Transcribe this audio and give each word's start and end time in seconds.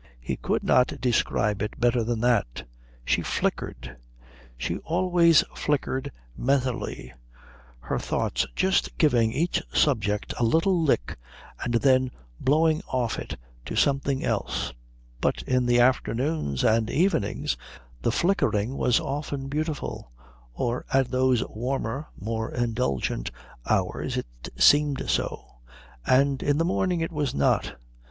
He 0.19 0.35
could 0.35 0.63
not 0.63 0.99
describe 0.99 1.61
it 1.61 1.79
better 1.79 2.03
than 2.03 2.21
that 2.21 2.65
she 3.05 3.21
flickered. 3.21 3.97
She 4.57 4.79
always 4.79 5.43
flickered 5.53 6.11
mentally, 6.35 7.13
her 7.81 7.99
thoughts 7.99 8.47
just 8.55 8.97
giving 8.97 9.31
each 9.31 9.61
subject 9.71 10.33
a 10.39 10.43
little 10.43 10.75
lick 10.81 11.19
and 11.63 11.75
then 11.75 12.09
blowing 12.39 12.81
off 12.87 13.19
it 13.19 13.37
to 13.65 13.75
something 13.75 14.23
else, 14.25 14.73
but 15.19 15.43
in 15.43 15.67
the 15.67 15.79
afternoons 15.79 16.63
and 16.63 16.89
evenings 16.89 17.55
the 18.01 18.11
flickering 18.11 18.77
was 18.77 18.99
often 18.99 19.49
beautiful, 19.49 20.11
or 20.55 20.83
at 20.91 21.11
those 21.11 21.45
warmer 21.47 22.07
more 22.19 22.51
indulgent 22.51 23.29
hours 23.69 24.17
it 24.17 24.49
seemed 24.57 25.07
so, 25.07 25.57
and 26.07 26.41
in 26.41 26.57
the 26.57 26.65
morning 26.65 27.01
it 27.01 27.11
was 27.11 27.35
not. 27.35 27.75